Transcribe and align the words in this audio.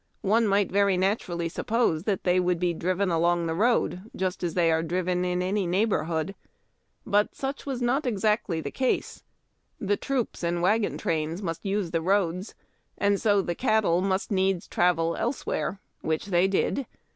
One 0.23 0.47
might 0.47 0.71
very 0.71 0.97
naturally 0.97 1.47
suppose 1.47 2.05
that 2.05 2.23
they 2.23 2.39
would 2.39 2.57
be 2.57 2.73
driven 2.73 3.11
along 3.11 3.45
the 3.45 3.53
road 3.53 4.09
just 4.15 4.43
as 4.43 4.55
they 4.55 4.71
are 4.71 4.81
driven 4.81 5.23
in 5.23 5.43
any 5.43 5.67
neighborhood; 5.67 6.33
but 7.05 7.35
such 7.35 7.67
was 7.67 7.83
not 7.83 8.07
exactly 8.07 8.61
the 8.61 8.71
case. 8.71 9.21
Tlie 9.79 10.01
troops 10.01 10.41
and 10.43 10.99
trains 10.99 11.43
must 11.43 11.65
use 11.67 11.91
the 11.91 12.01
roads, 12.01 12.55
and 12.97 13.21
so 13.21 13.43
the 13.43 13.53
cattle 13.53 14.01
must 14.01 14.31
needs 14.31 14.67
travel 14.67 15.15
elsewhere, 15.17 15.79
which 16.01 16.25
they 16.25 16.47
did. 16.47 16.87